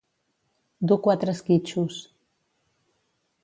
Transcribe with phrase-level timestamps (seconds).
[0.91, 2.01] Dur quatre esquitxos.